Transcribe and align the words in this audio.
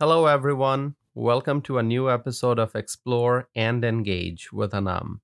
Hello, 0.00 0.24
everyone. 0.24 0.94
Welcome 1.14 1.60
to 1.60 1.76
a 1.76 1.82
new 1.82 2.08
episode 2.08 2.58
of 2.58 2.74
Explore 2.74 3.50
and 3.54 3.84
Engage 3.84 4.50
with 4.50 4.72
Anam. 4.74 5.20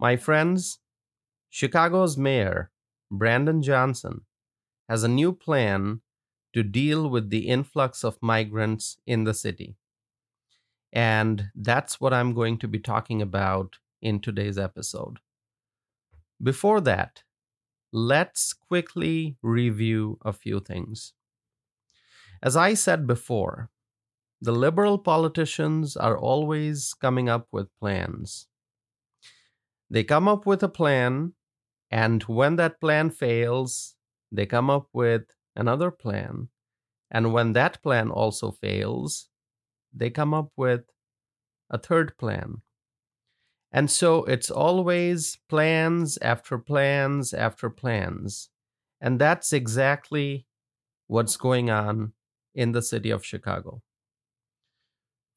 My 0.00 0.16
friends, 0.16 0.80
Chicago's 1.48 2.16
mayor, 2.16 2.72
Brandon 3.08 3.62
Johnson, 3.62 4.22
has 4.88 5.04
a 5.04 5.08
new 5.08 5.32
plan 5.32 6.00
to 6.52 6.64
deal 6.64 7.08
with 7.08 7.30
the 7.30 7.46
influx 7.46 8.02
of 8.02 8.18
migrants 8.20 8.96
in 9.06 9.22
the 9.22 9.32
city. 9.32 9.76
And 10.92 11.52
that's 11.54 12.00
what 12.00 12.12
I'm 12.12 12.34
going 12.34 12.58
to 12.58 12.66
be 12.66 12.80
talking 12.80 13.22
about 13.22 13.76
in 14.00 14.18
today's 14.18 14.58
episode. 14.58 15.18
Before 16.42 16.80
that, 16.80 17.22
let's 17.92 18.54
quickly 18.54 19.36
review 19.40 20.18
a 20.24 20.32
few 20.32 20.58
things. 20.58 21.12
As 22.42 22.56
I 22.56 22.74
said 22.74 23.06
before, 23.06 23.70
the 24.40 24.50
liberal 24.50 24.98
politicians 24.98 25.96
are 25.96 26.18
always 26.18 26.94
coming 26.94 27.28
up 27.28 27.46
with 27.52 27.68
plans. 27.78 28.48
They 29.88 30.02
come 30.02 30.26
up 30.26 30.44
with 30.44 30.62
a 30.64 30.68
plan, 30.68 31.34
and 31.90 32.24
when 32.24 32.56
that 32.56 32.80
plan 32.80 33.10
fails, 33.10 33.94
they 34.32 34.46
come 34.46 34.70
up 34.70 34.88
with 34.92 35.22
another 35.54 35.92
plan. 35.92 36.48
And 37.10 37.32
when 37.32 37.52
that 37.52 37.80
plan 37.82 38.10
also 38.10 38.50
fails, 38.50 39.28
they 39.92 40.10
come 40.10 40.34
up 40.34 40.50
with 40.56 40.84
a 41.70 41.78
third 41.78 42.18
plan. 42.18 42.62
And 43.70 43.90
so 43.90 44.24
it's 44.24 44.50
always 44.50 45.38
plans 45.48 46.18
after 46.18 46.58
plans 46.58 47.32
after 47.32 47.70
plans. 47.70 48.50
And 49.00 49.20
that's 49.20 49.52
exactly 49.52 50.46
what's 51.06 51.36
going 51.36 51.70
on 51.70 52.14
in 52.54 52.72
the 52.72 52.82
city 52.82 53.10
of 53.10 53.24
Chicago. 53.24 53.82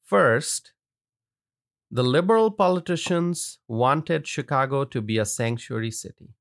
First, 0.04 0.72
the 1.90 2.02
liberal 2.02 2.50
politicians 2.50 3.58
wanted 3.68 4.26
Chicago 4.26 4.84
to 4.84 5.00
be 5.00 5.18
a 5.18 5.24
sanctuary 5.24 5.90
city. 5.90 6.34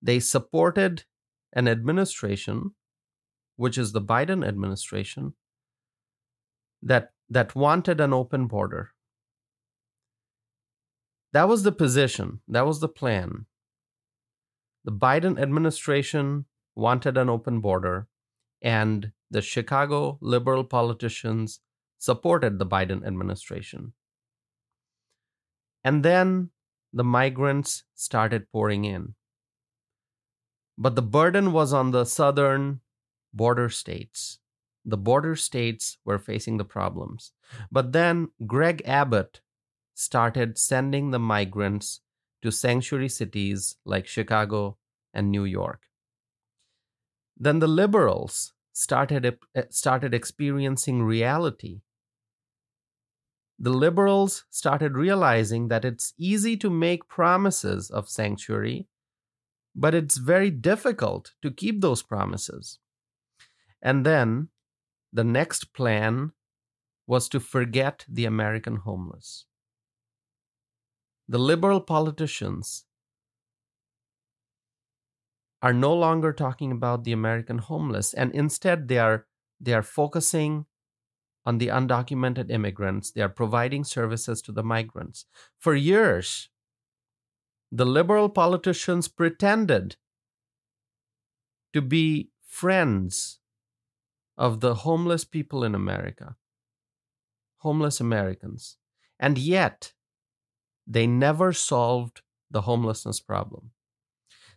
They 0.00 0.20
supported 0.20 1.04
an 1.52 1.68
administration, 1.68 2.72
which 3.56 3.76
is 3.76 3.92
the 3.92 4.00
Biden 4.00 4.46
administration, 4.46 5.34
that, 6.82 7.12
that 7.28 7.54
wanted 7.54 8.00
an 8.00 8.12
open 8.12 8.46
border. 8.46 8.92
That 11.32 11.48
was 11.48 11.64
the 11.64 11.72
position, 11.72 12.40
that 12.48 12.66
was 12.66 12.80
the 12.80 12.88
plan. 12.88 13.46
The 14.84 14.92
Biden 14.92 15.40
administration 15.40 16.44
wanted 16.76 17.16
an 17.16 17.28
open 17.28 17.60
border, 17.60 18.06
and 18.66 19.12
the 19.30 19.40
Chicago 19.40 20.18
liberal 20.20 20.64
politicians 20.64 21.60
supported 21.98 22.58
the 22.58 22.66
Biden 22.66 23.06
administration. 23.06 23.92
And 25.84 26.04
then 26.04 26.50
the 26.92 27.04
migrants 27.04 27.84
started 27.94 28.50
pouring 28.50 28.84
in. 28.84 29.14
But 30.76 30.96
the 30.96 31.02
burden 31.02 31.52
was 31.52 31.72
on 31.72 31.92
the 31.92 32.04
southern 32.04 32.80
border 33.32 33.68
states. 33.68 34.40
The 34.84 34.98
border 34.98 35.36
states 35.36 35.98
were 36.04 36.18
facing 36.18 36.56
the 36.56 36.64
problems. 36.64 37.30
But 37.70 37.92
then 37.92 38.30
Greg 38.46 38.82
Abbott 38.84 39.42
started 39.94 40.58
sending 40.58 41.12
the 41.12 41.20
migrants 41.20 42.00
to 42.42 42.50
sanctuary 42.50 43.10
cities 43.10 43.76
like 43.84 44.08
Chicago 44.08 44.76
and 45.14 45.30
New 45.30 45.44
York. 45.44 45.82
Then 47.36 47.60
the 47.60 47.68
liberals 47.68 48.54
started, 48.76 49.38
eh, 49.54 49.62
started 49.70 50.12
experiencing 50.12 51.02
reality. 51.02 51.80
The 53.58 53.70
liberals 53.70 54.44
started 54.50 54.98
realizing 54.98 55.68
that 55.68 55.84
it's 55.84 56.12
easy 56.18 56.58
to 56.58 56.68
make 56.68 57.08
promises 57.08 57.90
of 57.90 58.10
sanctuary, 58.10 58.86
but 59.74 59.94
it's 59.94 60.18
very 60.18 60.50
difficult 60.50 61.32
to 61.40 61.50
keep 61.50 61.80
those 61.80 62.02
promises. 62.02 62.78
And 63.80 64.04
then 64.04 64.48
the 65.10 65.24
next 65.24 65.72
plan 65.72 66.32
was 67.06 67.30
to 67.30 67.40
forget 67.40 68.04
the 68.06 68.26
American 68.26 68.76
homeless. 68.76 69.46
The 71.26 71.38
liberal 71.38 71.80
politicians 71.80 72.84
are 75.66 75.72
no 75.72 75.92
longer 75.92 76.32
talking 76.32 76.70
about 76.70 77.02
the 77.02 77.10
American 77.10 77.58
homeless, 77.58 78.14
and 78.14 78.32
instead 78.32 78.86
they 78.86 78.98
are 78.98 79.26
they 79.60 79.74
are 79.74 79.82
focusing 79.82 80.64
on 81.44 81.58
the 81.58 81.66
undocumented 81.66 82.52
immigrants. 82.52 83.10
They 83.10 83.20
are 83.20 83.28
providing 83.28 83.82
services 83.82 84.40
to 84.42 84.52
the 84.52 84.62
migrants. 84.62 85.24
For 85.58 85.74
years, 85.74 86.50
the 87.72 87.84
liberal 87.84 88.28
politicians 88.28 89.08
pretended 89.08 89.96
to 91.72 91.82
be 91.82 92.30
friends 92.46 93.40
of 94.38 94.60
the 94.60 94.74
homeless 94.86 95.24
people 95.24 95.64
in 95.64 95.74
America, 95.74 96.36
homeless 97.56 97.98
Americans, 98.00 98.76
and 99.18 99.36
yet 99.36 99.94
they 100.86 101.08
never 101.08 101.52
solved 101.52 102.22
the 102.52 102.60
homelessness 102.60 103.18
problem. 103.18 103.72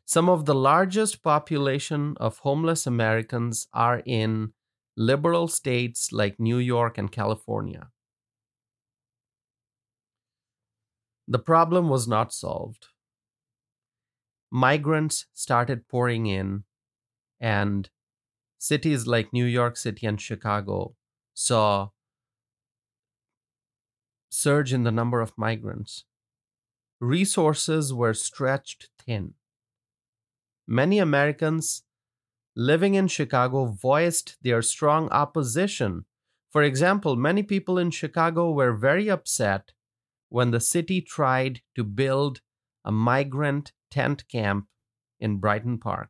Some 0.09 0.27
of 0.27 0.45
the 0.45 0.55
largest 0.55 1.21
population 1.21 2.17
of 2.19 2.39
homeless 2.39 2.87
Americans 2.87 3.67
are 3.75 4.01
in 4.07 4.53
liberal 4.97 5.47
states 5.47 6.11
like 6.11 6.39
New 6.39 6.57
York 6.57 6.97
and 6.97 7.11
California. 7.11 7.91
The 11.27 11.37
problem 11.37 11.89
was 11.89 12.07
not 12.07 12.33
solved. 12.33 12.87
Migrants 14.49 15.27
started 15.35 15.87
pouring 15.87 16.25
in, 16.25 16.63
and 17.39 17.91
cities 18.57 19.05
like 19.05 19.31
New 19.31 19.45
York 19.45 19.77
City 19.77 20.07
and 20.07 20.19
Chicago 20.19 20.95
saw 21.35 21.89
surge 24.31 24.73
in 24.73 24.85
the 24.85 24.91
number 24.91 25.21
of 25.21 25.37
migrants. 25.37 26.05
Resources 26.99 27.93
were 27.93 28.15
stretched 28.15 28.89
thin 28.97 29.35
many 30.69 30.99
Americans 30.99 31.83
living 32.55 32.93
in 32.93 33.07
Chicago 33.07 33.65
voiced 33.65 34.37
their 34.43 34.61
strong 34.61 35.09
opposition. 35.09 36.05
For 36.51 36.61
example, 36.61 37.15
many 37.15 37.41
people 37.41 37.79
in 37.79 37.89
Chicago 37.89 38.51
were 38.51 38.73
very 38.73 39.09
upset 39.09 39.71
when 40.29 40.51
the 40.51 40.59
city 40.59 41.01
tried 41.01 41.61
to 41.75 41.83
build 41.83 42.41
a 42.85 42.91
migrant 42.91 43.71
tent 43.89 44.27
camp 44.29 44.67
in 45.19 45.37
Brighton 45.37 45.79
Park. 45.79 46.09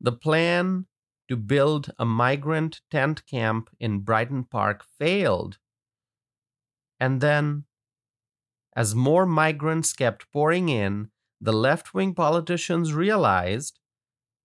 The 0.00 0.12
plan 0.12 0.86
to 1.28 1.36
build 1.36 1.92
a 1.98 2.04
migrant 2.04 2.80
tent 2.90 3.24
camp 3.26 3.70
in 3.78 4.00
Brighton 4.00 4.44
Park 4.44 4.84
failed. 4.98 5.58
And 6.98 7.20
then, 7.20 7.64
as 8.74 8.96
more 8.96 9.26
migrants 9.26 9.92
kept 9.92 10.30
pouring 10.32 10.68
in, 10.68 11.10
the 11.42 11.52
left 11.52 11.92
wing 11.92 12.14
politicians 12.14 12.94
realized 12.94 13.80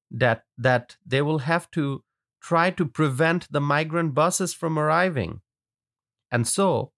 that 0.09 0.43
that 0.57 0.97
they 1.05 1.21
will 1.21 1.39
have 1.39 1.69
to 1.71 2.03
try 2.41 2.71
to 2.71 2.85
prevent 2.85 3.51
the 3.51 3.61
migrant 3.61 4.13
buses 4.15 4.53
from 4.53 4.79
arriving. 4.79 5.41
And 6.31 6.47
so 6.47 6.91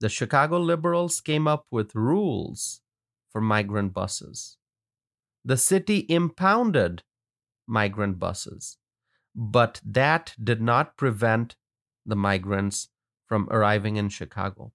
the 0.00 0.10
Chicago 0.10 0.58
liberals 0.58 1.20
came 1.20 1.48
up 1.48 1.66
with 1.70 1.94
rules 1.94 2.82
for 3.30 3.40
migrant 3.40 3.94
buses. 3.94 4.58
The 5.42 5.56
city 5.56 6.04
impounded 6.08 7.02
migrant 7.66 8.18
buses, 8.18 8.76
but 9.34 9.80
that 9.84 10.34
did 10.42 10.60
not 10.60 10.96
prevent 10.98 11.56
the 12.04 12.16
migrants 12.16 12.88
from 13.26 13.48
arriving 13.50 13.96
in 13.96 14.10
Chicago. 14.10 14.72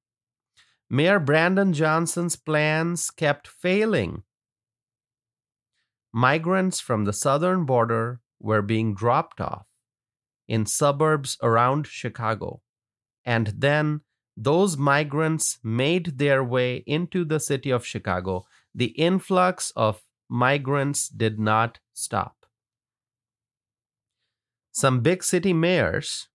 Mayor 0.90 1.20
Brandon 1.20 1.72
Johnson's 1.72 2.36
plans 2.36 3.12
kept 3.12 3.48
failing 3.48 4.24
migrants 6.12 6.80
from 6.80 7.06
the 7.06 7.14
southern 7.14 7.66
border 7.66 8.20
were 8.40 8.62
being 8.62 8.96
dropped 8.96 9.42
off 9.42 9.66
in 10.48 10.66
suburbs 10.66 11.38
around 11.44 11.86
Chicago. 11.88 12.62
And 13.26 13.54
then 13.58 14.02
those 14.36 14.78
migrants 14.78 15.60
made 15.64 16.18
their 16.18 16.44
way 16.44 16.78
into 16.88 17.26
the 17.26 17.40
city 17.40 17.70
of 17.70 17.86
Chicago. 17.86 18.46
The 18.74 18.94
influx 18.98 19.72
of 19.76 20.02
migrants 20.30 21.10
did 21.10 21.40
not 21.40 21.80
stop. 21.94 22.46
Some 24.72 25.02
big 25.02 25.24
city 25.24 25.52
mayors, 25.52 26.30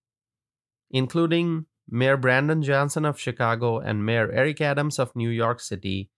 including 0.90 1.66
Mayor 1.88 2.16
Brandon 2.16 2.62
Johnson 2.62 3.04
of 3.04 3.18
Chicago 3.18 3.78
and 3.78 4.04
Mayor 4.04 4.30
Eric 4.30 4.60
Adams 4.60 4.98
of 4.98 5.16
New 5.16 5.30
York 5.30 5.60
City, 5.60 6.10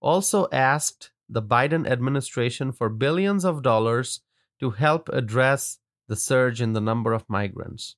also 0.00 0.46
asked 0.52 1.10
the 1.32 1.42
Biden 1.42 1.86
administration 1.88 2.72
for 2.72 2.88
billions 2.88 3.44
of 3.44 3.62
dollars 3.62 4.20
to 4.58 4.70
help 4.70 5.08
address 5.10 5.78
the 6.08 6.16
surge 6.16 6.60
in 6.60 6.72
the 6.72 6.80
number 6.80 7.12
of 7.12 7.24
migrants. 7.28 7.94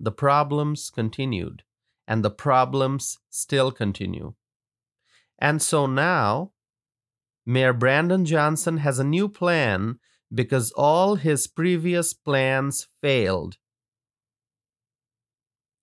the 0.00 0.12
problems 0.12 0.90
continued, 0.90 1.64
and 2.06 2.24
the 2.24 2.30
problems 2.30 3.18
still 3.30 3.72
continue. 3.72 4.34
And 5.38 5.60
so 5.60 5.86
now, 5.86 6.52
Mayor 7.44 7.72
Brandon 7.72 8.24
Johnson 8.24 8.78
has 8.78 8.98
a 8.98 9.04
new 9.04 9.28
plan 9.28 9.98
because 10.32 10.72
all 10.72 11.16
his 11.16 11.46
previous 11.46 12.12
plans 12.12 12.88
failed. 13.00 13.56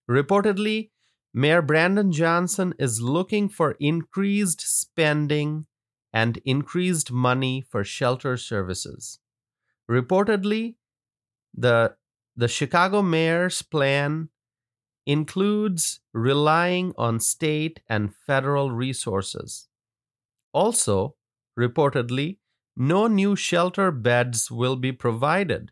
Reportedly, 0.10 0.92
Mayor 1.38 1.62
Brandon 1.62 2.14
Johnson 2.14 2.74
is 2.80 3.02
looking 3.02 3.50
for 3.50 3.76
increased 3.78 4.62
spending 4.62 5.66
and 6.14 6.38
increased 6.46 7.12
money 7.12 7.62
for 7.70 7.84
shelter 7.84 8.38
services. 8.38 9.20
Reportedly, 9.92 10.76
the, 11.54 11.96
the 12.38 12.48
Chicago 12.48 13.02
mayor's 13.02 13.62
plan 13.62 14.30
includes 15.06 16.00
relying 16.14 16.94
on 16.98 17.20
state 17.20 17.82
and 17.90 18.16
federal 18.26 18.72
resources. 18.72 19.68
Also, 20.54 21.18
reportedly, 21.60 22.38
no 22.78 23.08
new 23.08 23.36
shelter 23.36 23.92
beds 23.92 24.50
will 24.50 24.78
be 24.78 24.94
provided. 24.94 25.72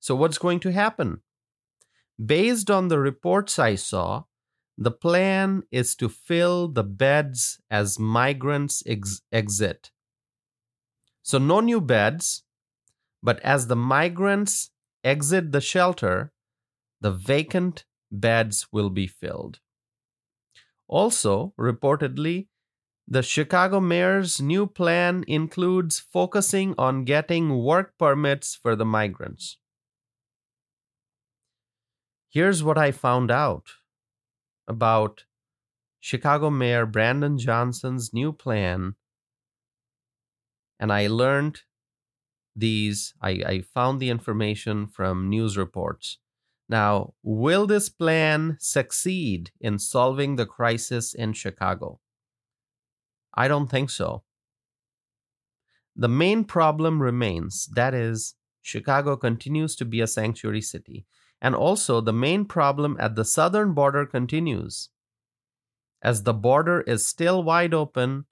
So, 0.00 0.16
what's 0.16 0.38
going 0.38 0.58
to 0.60 0.72
happen? 0.72 1.20
Based 2.22 2.68
on 2.72 2.88
the 2.88 2.98
reports 2.98 3.56
I 3.56 3.76
saw, 3.76 4.24
the 4.80 4.90
plan 4.90 5.62
is 5.70 5.94
to 5.94 6.08
fill 6.08 6.66
the 6.66 6.82
beds 6.82 7.60
as 7.70 7.98
migrants 7.98 8.82
ex- 8.86 9.20
exit. 9.30 9.90
So, 11.22 11.36
no 11.36 11.60
new 11.60 11.82
beds, 11.82 12.44
but 13.22 13.40
as 13.40 13.66
the 13.66 13.76
migrants 13.76 14.70
exit 15.04 15.52
the 15.52 15.60
shelter, 15.60 16.32
the 17.02 17.12
vacant 17.12 17.84
beds 18.10 18.68
will 18.72 18.88
be 18.88 19.06
filled. 19.06 19.60
Also, 20.88 21.52
reportedly, 21.58 22.48
the 23.06 23.22
Chicago 23.22 23.80
mayor's 23.80 24.40
new 24.40 24.66
plan 24.66 25.24
includes 25.28 26.00
focusing 26.00 26.74
on 26.78 27.04
getting 27.04 27.62
work 27.62 27.98
permits 27.98 28.54
for 28.54 28.74
the 28.74 28.86
migrants. 28.86 29.58
Here's 32.30 32.64
what 32.64 32.78
I 32.78 32.92
found 32.92 33.30
out 33.30 33.66
about 34.70 35.24
Chicago 35.98 36.48
Mayor 36.48 36.86
Brandon 36.86 37.36
Johnson's 37.36 38.14
new 38.14 38.32
plan. 38.32 38.94
And 40.78 40.92
I 40.92 41.08
learned 41.08 41.62
these, 42.56 43.12
I, 43.20 43.30
I 43.46 43.60
found 43.60 44.00
the 44.00 44.08
information 44.08 44.86
from 44.86 45.28
news 45.28 45.58
reports. 45.58 46.18
Now, 46.68 47.14
will 47.22 47.66
this 47.66 47.88
plan 47.88 48.56
succeed 48.60 49.50
in 49.60 49.78
solving 49.78 50.36
the 50.36 50.46
crisis 50.46 51.12
in 51.12 51.32
Chicago? 51.32 52.00
I 53.34 53.48
don't 53.48 53.68
think 53.68 53.90
so. 53.90 54.22
The 55.96 56.08
main 56.08 56.44
problem 56.44 57.02
remains 57.02 57.68
that 57.74 57.92
is, 57.92 58.36
Chicago 58.62 59.16
continues 59.16 59.74
to 59.76 59.84
be 59.84 60.00
a 60.00 60.06
sanctuary 60.06 60.62
city. 60.62 61.06
And 61.40 61.54
also, 61.54 62.00
the 62.00 62.12
main 62.12 62.44
problem 62.44 62.96
at 63.00 63.14
the 63.14 63.24
southern 63.24 63.72
border 63.72 64.04
continues. 64.04 64.90
As 66.02 66.22
the 66.22 66.34
border 66.34 66.82
is 66.82 67.06
still 67.06 67.42
wide 67.42 67.74
open 67.74 68.26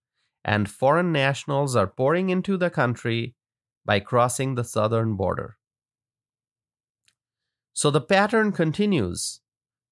and 0.44 0.70
foreign 0.70 1.12
nationals 1.12 1.75
are 1.75 1.87
pouring 1.87 2.31
into 2.31 2.56
the 2.56 2.70
country 2.70 3.34
by 3.84 4.00
crossing 4.00 4.55
the 4.55 4.64
southern 4.64 5.16
border. 5.16 5.56
So 7.72 7.90
the 7.90 8.00
pattern 8.00 8.52
continues. 8.52 9.40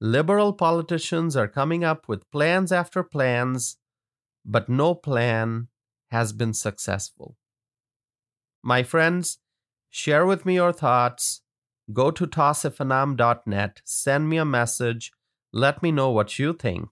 Liberal 0.01 0.53
politicians 0.53 1.37
are 1.37 1.49
coming 1.49 1.85
up 1.85 2.09
with 2.09 2.31
plans 2.31 2.71
after 2.71 3.03
plans 3.03 3.79
but 4.47 4.69
no 4.69 4.95
plan 4.95 5.67
has 6.11 6.33
been 6.33 6.55
successful. 6.55 7.37
My 8.63 8.85
friends, 8.85 9.39
share 9.91 10.25
with 10.25 10.47
me 10.47 10.55
your 10.55 10.73
thoughts. 10.73 11.43
Go 11.93 12.11
to 12.11 12.27
tawsifanam.net, 12.27 13.81
send 13.85 14.29
me 14.29 14.37
a 14.39 14.45
message, 14.45 15.13
let 15.53 15.83
me 15.83 15.93
know 15.93 16.11
what 16.11 16.39
you 16.39 16.53
think. 16.53 16.89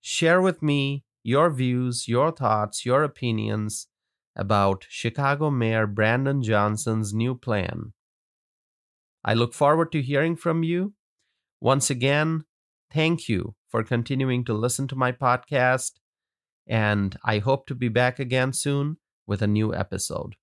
Share 0.00 0.40
with 0.40 0.62
me 0.62 1.04
your 1.22 1.50
views, 1.50 2.06
your 2.06 2.30
thoughts, 2.30 2.86
your 2.86 3.02
opinions 3.02 3.88
about 4.36 4.86
Chicago 4.88 5.50
Mayor 5.50 5.86
Brandon 5.86 6.42
Johnson's 6.42 7.12
new 7.14 7.34
plan. 7.34 7.92
I 9.24 9.34
look 9.34 9.54
forward 9.54 9.90
to 9.92 10.02
hearing 10.02 10.36
from 10.36 10.62
you. 10.62 10.92
Once 11.60 11.88
again, 11.90 12.44
thank 12.92 13.28
you 13.28 13.54
for 13.68 13.82
continuing 13.82 14.44
to 14.44 14.54
listen 14.54 14.86
to 14.88 14.96
my 14.96 15.12
podcast 15.12 15.92
and 16.66 17.16
I 17.24 17.38
hope 17.38 17.66
to 17.66 17.74
be 17.74 17.88
back 17.88 18.18
again 18.18 18.52
soon 18.52 18.98
with 19.26 19.42
a 19.42 19.46
new 19.46 19.74
episode. 19.74 20.36